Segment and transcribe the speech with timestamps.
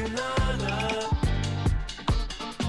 [0.00, 1.10] que nada.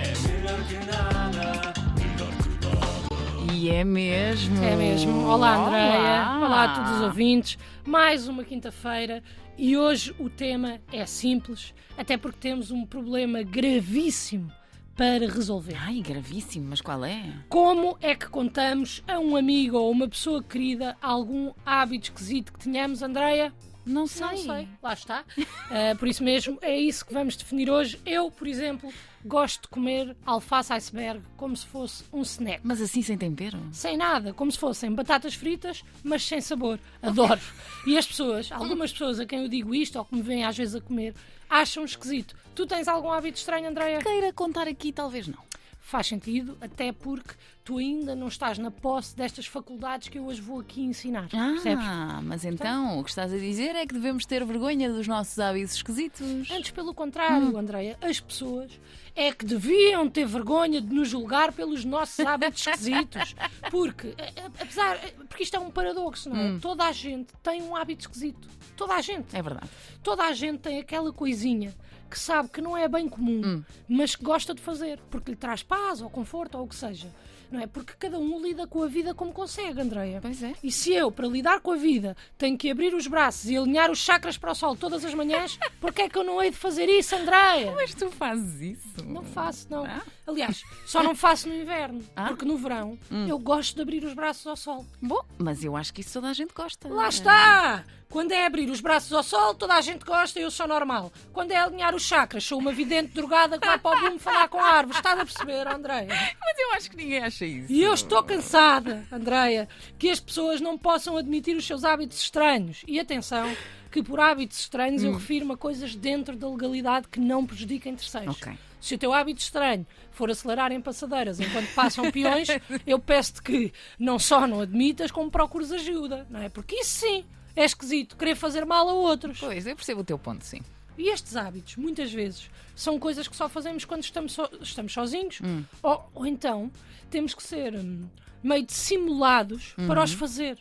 [0.01, 1.73] É melhor que nada.
[1.95, 3.53] Melhor que nada.
[3.53, 4.63] E é mesmo.
[4.63, 5.27] É mesmo.
[5.27, 5.99] Olá, Andréia.
[5.99, 6.39] Olá.
[6.45, 7.57] Olá a todos os ouvintes.
[7.85, 9.23] Mais uma quinta-feira
[9.57, 14.51] e hoje o tema é simples, até porque temos um problema gravíssimo
[14.95, 15.77] para resolver.
[15.79, 17.23] Ai, gravíssimo, mas qual é?
[17.47, 22.59] Como é que contamos a um amigo ou uma pessoa querida algum hábito esquisito que
[22.59, 23.53] tenhamos, Andreia?
[23.85, 24.27] Não sei.
[24.27, 25.25] Não sei, lá está.
[25.69, 27.99] Ah, por isso mesmo, é isso que vamos definir hoje.
[28.05, 28.91] Eu, por exemplo,
[29.25, 32.61] gosto de comer alface iceberg como se fosse um snack.
[32.63, 33.59] Mas assim sem tempero?
[33.71, 36.79] Sem nada, como se fossem batatas fritas, mas sem sabor.
[37.01, 37.39] Adoro.
[37.85, 40.57] E as pessoas, algumas pessoas a quem eu digo isto, ou que me vêm às
[40.57, 41.13] vezes a comer,
[41.49, 42.35] acham esquisito.
[42.55, 43.99] Tu tens algum hábito estranho, Andreia?
[43.99, 45.50] Queira contar aqui, talvez não.
[45.91, 47.33] Faz sentido, até porque
[47.65, 51.27] tu ainda não estás na posse destas faculdades que eu hoje vou aqui ensinar.
[51.27, 51.83] Percebes?
[51.85, 55.37] Ah, mas então o que estás a dizer é que devemos ter vergonha dos nossos
[55.37, 56.49] hábitos esquisitos.
[56.49, 58.71] Antes, pelo contrário, Andreia, as pessoas
[59.13, 63.35] é que deviam ter vergonha de nos julgar pelos nossos hábitos esquisitos.
[63.69, 64.15] Porque,
[64.61, 64.97] apesar,
[65.27, 66.59] porque isto é um paradoxo, não é?
[66.59, 68.47] Toda a gente tem um hábito esquisito.
[68.77, 69.35] Toda a gente.
[69.35, 69.69] É verdade.
[70.01, 71.75] Toda a gente tem aquela coisinha
[72.11, 75.63] que sabe que não é bem comum, mas que gosta de fazer, porque lhe traz
[75.63, 77.07] paz ou conforto ou o que seja.
[77.49, 77.67] Não é?
[77.67, 80.19] Porque cada um lida com a vida como consegue, Andreia.
[80.21, 80.53] Pois é.
[80.63, 83.91] E se eu, para lidar com a vida, tenho que abrir os braços e alinhar
[83.91, 86.55] os chakras para o sol todas as manhãs, porquê é que eu não hei de
[86.55, 87.73] fazer isso, Andreia?
[87.75, 89.03] Mas tu fazes isso?
[89.05, 89.83] Não faço, não.
[89.83, 90.01] Ah.
[90.25, 92.27] Aliás, só não faço no inverno, Ah.
[92.27, 94.85] porque no verão eu gosto de abrir os braços ao sol.
[95.01, 96.87] Bom, mas eu acho que isso toda a gente gosta.
[96.87, 97.83] Lá está!
[98.09, 101.11] Quando é abrir os braços ao sol, toda a gente gosta e eu sou normal.
[101.31, 104.47] Quando é alinhar os chakras, sou uma vidente drogada que vai para o boom falar
[104.47, 104.97] com a árvore.
[104.97, 106.07] Estás a perceber, Andreia?
[106.07, 107.71] Mas eu acho que ninguém acha isso.
[107.71, 112.83] E eu estou cansada, Andreia, que as pessoas não possam admitir os seus hábitos estranhos.
[112.87, 113.55] E atenção,
[113.91, 118.37] que por hábitos estranhos eu refiro-me a coisas dentro da legalidade que não prejudiquem terceiros.
[118.41, 118.53] Ok.
[118.79, 122.47] Se o teu hábito estranho for acelerar em passadeiras enquanto passam peões,
[122.87, 126.49] eu peço-te que não só não admitas, como procures ajuda, não é?
[126.49, 127.25] Porque isso sim
[127.55, 129.39] é esquisito, querer fazer mal a outros.
[129.39, 130.61] Pois, eu percebo o teu ponto, sim.
[130.97, 135.39] E estes hábitos, muitas vezes, são coisas que só fazemos quando estamos, so- estamos sozinhos.
[135.81, 136.71] Ou, ou então
[137.09, 138.07] temos que ser hum,
[138.43, 140.57] meio dissimulados para os fazer.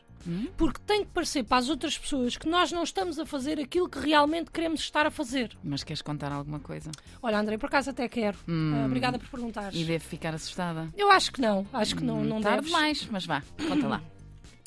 [0.56, 3.88] Porque tem que parecer para as outras pessoas que nós não estamos a fazer aquilo
[3.88, 5.56] que realmente queremos estar a fazer.
[5.64, 6.90] Mas queres contar alguma coisa?
[7.22, 8.36] Olha, André, por acaso até quero.
[8.46, 9.78] Ah, obrigada por perguntares.
[9.80, 10.88] E devo ficar assustada?
[10.94, 12.70] Eu acho que não, acho que não, não Tarde deves.
[12.70, 14.02] demais, mas vá, conta lá.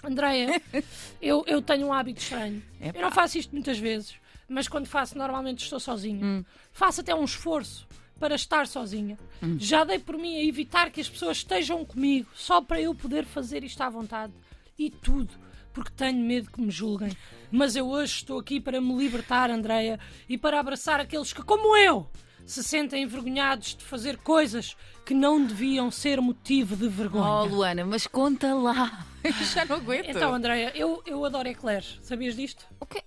[0.04, 0.60] Andréia,
[1.22, 2.62] eu, eu tenho um hábito estranho.
[2.82, 2.98] Epá.
[2.98, 4.16] Eu não faço isto muitas vezes,
[4.48, 6.24] mas quando faço, normalmente estou sozinha.
[6.26, 6.46] Hum.
[6.72, 7.88] Faço até um esforço
[8.20, 9.18] para estar sozinha.
[9.42, 9.58] Hum.
[9.60, 13.26] Já dei por mim a evitar que as pessoas estejam comigo, só para eu poder
[13.26, 14.34] fazer isto à vontade.
[14.78, 15.34] E tudo,
[15.74, 17.16] porque tenho medo que me julguem.
[17.52, 21.76] Mas eu hoje estou aqui para me libertar, Andréia, e para abraçar aqueles que, como
[21.76, 22.10] eu,
[22.46, 24.76] se sentem envergonhados de fazer coisas
[25.06, 27.28] que não deviam ser motivo de vergonha.
[27.28, 29.06] Oh, Luana, mas conta lá.
[29.54, 30.10] Já não aguento.
[30.10, 32.00] Então, Andréia, eu, eu adoro eclairs.
[32.02, 32.66] Sabias disto?
[32.80, 33.04] O quê?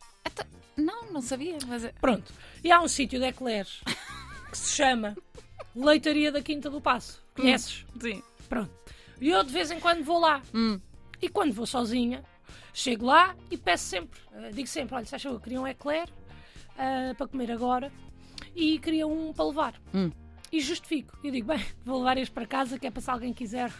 [1.17, 1.83] Não, sabia, mas...
[1.83, 2.31] é- Pronto.
[2.63, 3.81] E há um sítio de eclairs
[4.53, 5.17] que se chama
[5.75, 7.25] Leitaria da Quinta do Passo.
[7.35, 7.87] Conheces?
[7.99, 8.23] Sim.
[8.51, 8.71] Pronto.
[9.19, 10.43] E eu de vez em quando vou lá.
[10.55, 10.79] Hum.
[11.23, 12.23] E quando vou sozinha,
[12.75, 16.07] chego lá e peço sempre, eh, digo sempre, olha, se achou eu queria um eclair
[16.77, 17.91] eh, para comer agora
[18.55, 19.75] e queria um para levar.
[19.95, 20.11] Hum.
[20.53, 21.19] E justifico.
[21.25, 23.73] Eu digo, bem, vou levar este para casa, que é para se alguém quiser.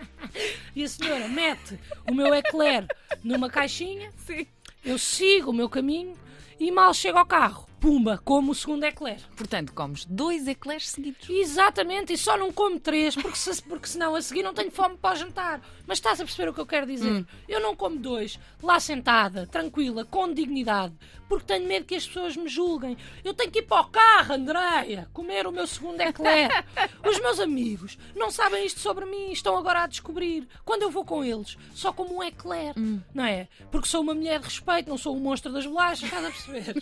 [0.76, 2.86] e a senhora mete o meu eclair
[3.24, 4.46] numa caixinha, Sim.
[4.84, 6.14] eu sigo o meu caminho
[6.58, 9.20] e mal chego ao carro, pumba, como o segundo eclair.
[9.36, 11.28] Portanto, comes dois eclairs seguidos.
[11.28, 14.96] Exatamente, e só não como três, porque, se, porque senão a seguir não tenho fome
[14.96, 15.60] para o jantar.
[15.86, 17.24] Mas estás a perceber o que eu quero dizer?
[17.48, 20.94] Eu não como dois, lá sentada, tranquila, com dignidade,
[21.28, 22.96] porque tenho medo que as pessoas me julguem.
[23.24, 26.48] Eu tenho que ir para o carro, Andréia, comer o meu segundo eclair.
[27.08, 30.48] Os meus amigos não sabem isto sobre mim, estão agora a descobrir.
[30.64, 32.74] Quando eu vou com eles, só como um eclair,
[33.14, 33.48] não é?
[33.70, 36.74] Porque sou uma mulher de respeito, não sou o monstro das bolachas, estás a perceber?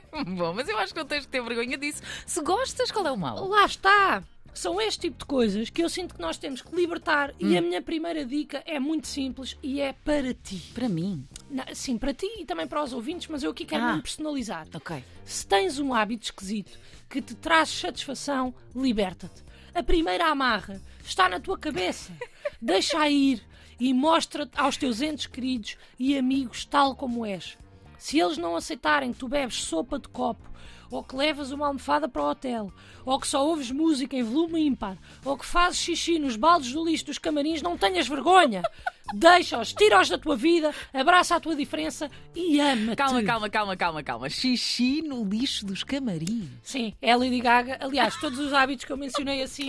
[0.40, 2.02] Bom, mas eu acho que não tens que ter vergonha disso.
[2.26, 3.46] Se gostas, qual é o mal?
[3.46, 4.22] Lá está!
[4.52, 7.62] São este tipo de coisas que eu sinto que nós temos que libertar e a
[7.62, 10.60] minha primeira dica é muito simples e é para ti.
[10.74, 11.24] Para mim.
[11.48, 13.86] Na- Sim, para ti e também para os ouvintes, mas eu aqui quero Ah.
[13.88, 14.66] mesmo personalizar.
[14.74, 15.04] Ok.
[15.24, 16.76] Se tens um hábito esquisito
[17.08, 19.42] que te traz satisfação, liberta-te.
[19.72, 22.10] A primeira amarra está na tua cabeça.
[22.60, 23.40] Deixa ir
[23.78, 27.56] e mostra-te aos teus entes queridos e amigos tal como és.
[28.00, 30.50] Se eles não aceitarem que tu bebes sopa de copo
[30.90, 32.72] ou que levas uma almofada para o hotel,
[33.06, 36.84] ou que só ouves música em volume ímpar, ou que fazes xixi nos baldes do
[36.84, 38.62] lixo dos camarins, não tenhas vergonha.
[39.12, 42.96] Deixa-os, tira-os da tua vida, abraça a tua diferença e ama-te.
[42.96, 44.30] Calma, calma, calma, calma, calma.
[44.30, 46.48] Xixi no lixo dos camarins.
[46.62, 47.78] Sim, é Lady Gaga.
[47.80, 49.68] Aliás, todos os hábitos que eu mencionei assim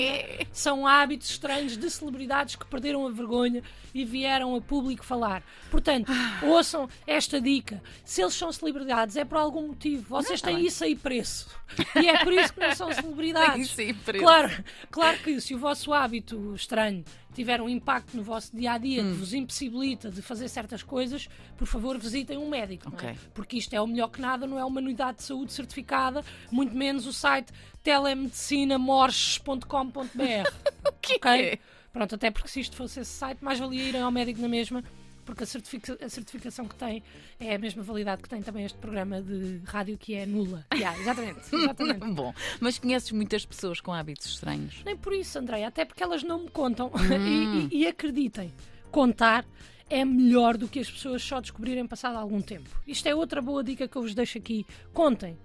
[0.52, 5.44] são hábitos estranhos de celebridades que perderam a vergonha e vieram a público falar.
[5.70, 6.12] Portanto,
[6.44, 7.82] ouçam esta dica.
[8.06, 10.06] Se eles são celebridades, é por algum motivo.
[10.10, 11.50] Vocês têm isso aí preço.
[11.96, 13.76] E é por isso que não são celebridades.
[14.20, 17.04] Claro, claro que se o vosso hábito estranho
[17.34, 19.12] tiver um impacto no vosso dia a dia Hum.
[19.12, 22.90] que vos impossibilita de fazer certas coisas, por favor visitem um médico.
[22.90, 23.12] não é?
[23.12, 23.18] Ok.
[23.34, 26.76] Porque isto é o melhor que nada, não é uma unidade de saúde certificada, muito
[26.76, 27.52] menos o site
[27.84, 30.12] telemedicinamorches.com.br.
[30.88, 31.16] O quê?
[31.18, 31.60] ok?
[31.94, 34.84] Pronto, até porque se isto fosse esse site, mais valia irem ao médico na mesma,
[35.26, 37.04] porque a, certifica- a certificação que tem
[37.40, 40.66] é a mesma validade que tem também este programa de rádio que é nula.
[40.74, 42.08] Yeah, exatamente, exatamente.
[42.14, 44.82] Bom, mas conheces muitas pessoas com hábitos estranhos?
[44.86, 46.88] Nem por isso, Andréia, até porque elas não me contam.
[46.88, 46.92] Hum.
[47.72, 48.52] E, e- e acreditem,
[48.92, 49.46] contar
[49.90, 52.70] é melhor do que as pessoas só descobrirem passado algum tempo.
[52.88, 54.66] Isto é outra boa dica que eu vos deixo aqui.
[54.94, 55.38] Contem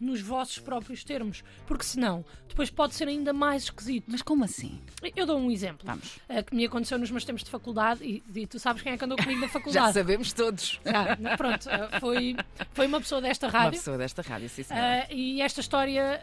[0.00, 4.04] nos vossos próprios termos, porque senão depois pode ser ainda mais esquisito.
[4.08, 4.80] Mas como assim?
[5.14, 6.18] Eu dou um exemplo Vamos.
[6.28, 8.98] eh, que me aconteceu nos meus tempos de faculdade e, e tu sabes quem é
[8.98, 9.92] que andou comigo na Já faculdade.
[9.94, 10.80] sabemos todos.
[10.84, 12.36] Já, pronto, eh, foi,
[12.72, 13.78] foi uma pessoa desta Uma rádio.
[13.78, 14.86] pessoa desta rádio, sim, senhora.
[14.86, 16.20] eh, e esta história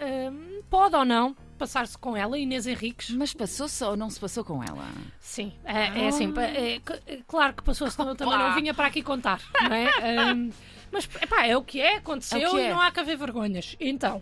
[0.70, 3.10] pode ou não passar-se com ela, Inês Henriques.
[3.10, 4.86] Mas passou-se ou não se passou com ela?
[5.20, 8.88] Sim, é, é assim, é, é claro que passou, senão eu também não vinha para
[8.88, 9.88] aqui contar, não é?
[10.32, 10.52] Ahm,
[10.92, 12.68] mas epá, é o que é, aconteceu É que é.
[12.68, 13.76] e não há que haver vergonhas.
[13.80, 14.22] Então,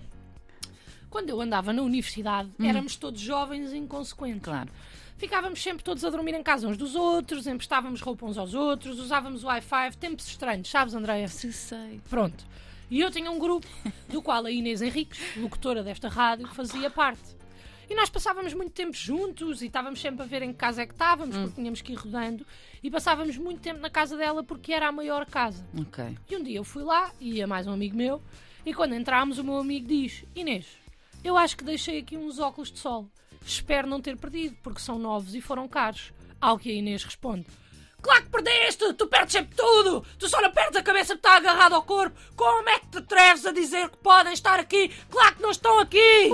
[1.09, 4.43] quando eu andava na universidade, éramos todos jovens e inconsequentes.
[4.43, 4.69] Claro.
[5.17, 8.99] Ficávamos sempre todos a dormir em casa uns dos outros, emprestávamos roupa uns aos outros,
[8.99, 11.27] usávamos o Wi-Fi, tempos estranhos, sabes, Andréia?
[11.27, 12.01] Sim, sei.
[12.09, 12.45] Pronto.
[12.89, 13.67] E eu tinha um grupo
[14.09, 17.35] do qual a Inês Henriques, locutora desta rádio, fazia parte.
[17.89, 20.87] E nós passávamos muito tempo juntos e estávamos sempre a ver em que casa é
[20.87, 22.45] que estávamos, porque tínhamos que ir rodando.
[22.81, 25.65] E passávamos muito tempo na casa dela porque era a maior casa.
[25.79, 26.03] Ok.
[26.29, 28.21] E um dia eu fui lá, e ia mais um amigo meu,
[28.65, 30.65] e quando entramos, o meu amigo diz: Inês,
[31.23, 33.07] eu acho que deixei aqui uns óculos de sol.
[33.45, 36.11] Espero não ter perdido, porque são novos e foram caros.
[36.41, 37.45] Ao que a Inês responde:
[38.05, 38.93] Claro que perdeste!
[38.93, 40.05] Tu perdes sempre tudo!
[40.19, 42.15] Tu só não perdes a cabeça que está agarrada ao corpo!
[42.35, 44.89] Como é que te atreves a dizer que podem estar aqui?
[45.09, 46.29] Claro que não estão aqui!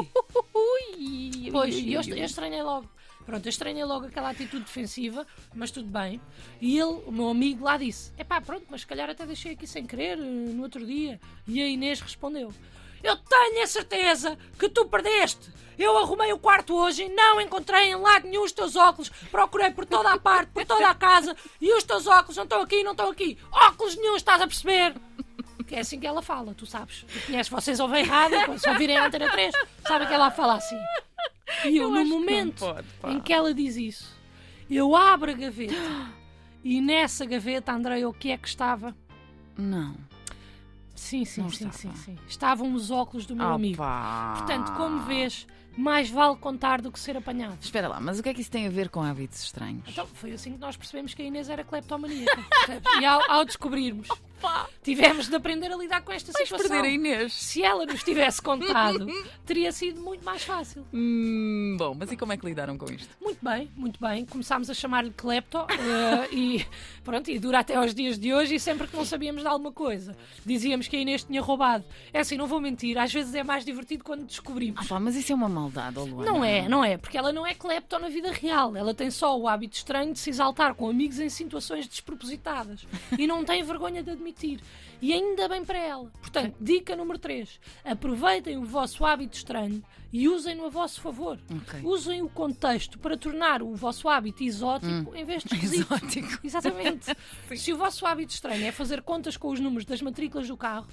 [0.54, 2.90] Ui, Pois, eu, eu estranhei logo.
[3.26, 5.26] Pronto, eu estranhei logo aquela atitude defensiva,
[5.56, 6.20] mas tudo bem.
[6.60, 9.54] E ele, o meu amigo, lá disse: É pá, pronto, mas se calhar até deixei
[9.54, 11.22] aqui sem querer eh, no outro dia.
[11.48, 12.54] E a Inês respondeu:
[13.04, 15.50] Eu tenho a certeza que tu perdeste.
[15.78, 19.10] Eu arrumei o quarto hoje e não encontrei em lado nenhum os teus óculos.
[19.32, 22.62] Procurei por toda a parte, por toda a casa e os teus óculos não estão
[22.62, 23.38] aqui, não estão aqui.
[23.52, 24.94] Óculos nenhum, estás a perceber?
[25.66, 27.06] Que é assim que ela fala, tu sabes.
[27.12, 29.56] Tu conheces, vocês ouvem rádio, quando se ouvirem a Antena 3,
[29.88, 30.78] sabem que ela fala assim.
[31.66, 34.16] E eu, Eu no acho que momento pode, em que ela diz isso,
[34.70, 35.74] eu abro a gaveta
[36.64, 38.96] e nessa gaveta, Andrei, o que é que estava?
[39.58, 39.96] Não.
[40.96, 42.18] Sim, sim, sim, sim, sim.
[42.28, 43.82] Estavam os óculos do meu amigo.
[43.82, 44.36] Opa.
[44.38, 45.48] Portanto, como vês,
[45.78, 47.58] mais vale contar do que ser apanhado.
[47.62, 49.84] Espera lá, mas o que é que isso tem a ver com hábitos estranhos?
[49.88, 52.44] Então, foi assim que nós percebemos que a Inês era cleptomaníaca.
[53.00, 54.08] e ao, ao descobrirmos,
[54.84, 56.70] tivemos de aprender a lidar com esta Vais situação.
[56.70, 57.34] perder a Inês.
[57.34, 59.08] Se ela nos tivesse contado,
[59.46, 60.86] teria sido muito mais fácil.
[60.94, 63.10] Hum, bom, mas e como é que lidaram com isto?
[63.22, 64.26] Muito bem, muito bem.
[64.26, 66.66] Começámos a chamar-lhe Klepto eh, e
[67.04, 69.72] pronto, e dura até aos dias de hoje e sempre que não sabíamos de alguma
[69.72, 70.16] coisa,
[70.46, 71.84] dizíamos que a Inês tinha roubado.
[72.14, 74.86] É assim, não vou mentir, às vezes é mais divertido quando descobrimos.
[74.86, 76.32] Ah, pá, mas isso é uma maldade, oh, Luana.
[76.32, 78.76] Não é, não é, porque ela não é Klepto na vida real.
[78.76, 82.86] Ela tem só o hábito estranho de se exaltar com amigos em situações despropositadas
[83.18, 84.31] e não tem vergonha de admitir.
[85.02, 86.12] E ainda bem para ela.
[86.20, 87.60] Portanto, dica número 3.
[87.84, 89.84] Aproveitem o vosso hábito estranho
[90.14, 91.40] e usem-no a vosso favor.
[91.50, 91.82] Ok.
[91.84, 95.94] Usem o contexto para tornar o vosso hábito exótico em vez de esquisito.
[95.94, 96.40] Exótico.
[96.44, 97.16] Exatamente.
[97.56, 100.88] Se o vosso hábito estranho é fazer contas com os números das matrículas do carro,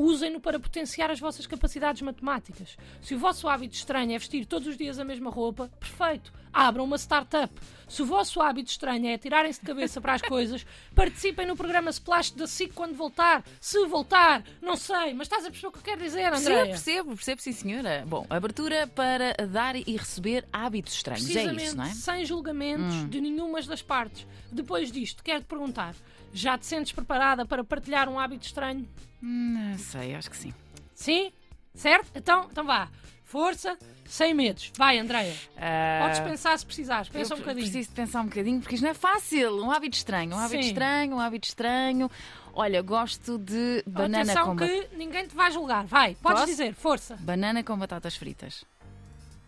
[0.00, 2.76] usem-no para potenciar as vossas capacidades matemáticas.
[3.02, 6.32] Se o vosso hábito estranho é vestir todos os dias a mesma roupa, perfeito.
[6.52, 7.52] Abram uma startup.
[7.86, 11.90] Se o vosso hábito estranho é atirarem-se de cabeça para as coisas, participem no programa
[11.90, 13.44] Splash da SIC quando voltar.
[13.60, 16.66] Se voltar, não sei, mas estás a perceber o que eu quero dizer, André?
[16.66, 18.04] percebo, percebo, sim, senhora.
[18.06, 21.36] Bom, abertura para dar e receber hábitos estranhos.
[21.36, 21.88] É isso, não é?
[21.88, 24.26] sem julgamentos de nenhumas das partes.
[24.50, 25.94] Depois disto, quero-te perguntar:
[26.32, 28.88] já te sentes preparada para partilhar um hábito estranho?
[29.22, 30.54] Hum, Não sei, acho que sim.
[30.94, 31.32] Sim?
[31.74, 32.10] Certo?
[32.14, 32.88] Então, então vá.
[33.24, 34.72] Força, sem medos.
[34.76, 35.36] Vai, Andreia.
[35.56, 37.08] Ah, Podes pensar se precisares.
[37.08, 37.64] Pensa eu um bocadinho.
[37.64, 39.62] Preciso de pensar um bocadinho, porque isto não é fácil.
[39.64, 40.68] Um hábito estranho, um hábito Sim.
[40.70, 42.10] estranho, um hábito estranho.
[42.52, 45.86] Olha, gosto de banana Atenção com, ba- que ninguém te vai julgar.
[45.86, 46.46] Vai, podes Posso?
[46.50, 46.74] dizer.
[46.74, 47.14] Força.
[47.20, 48.64] banana com batatas fritas.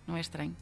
[0.06, 0.56] Não é estranho?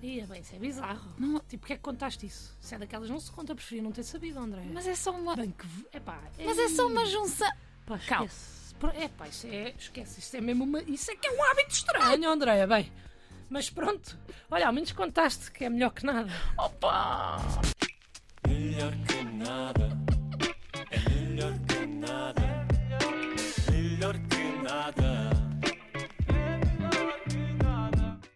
[0.00, 1.12] Ia bem, isso é bizarro.
[1.18, 2.56] Não- Tipo, porquê é que contaste isso?
[2.60, 3.56] Se é daquelas, não se conta.
[3.56, 4.70] Preferia não ter sabido, Andréia.
[4.72, 5.66] Mas é só uma, Bem que...
[5.96, 7.50] Epá, mas é só uma junção.
[7.98, 8.26] Pá, Calma.
[8.26, 8.74] esquece.
[8.76, 9.74] Pro- Epá, isso é...
[9.78, 10.80] Esquece, isso é mesmo uma...
[10.82, 12.66] Isso é que é um hábito estranho, Andréia.
[12.66, 12.90] Bem,
[13.50, 14.16] mas pronto.
[14.50, 16.30] Olha, ao menos contaste que é melhor que nada.
[16.56, 17.38] Opa!
[18.48, 19.99] Melhor que nada.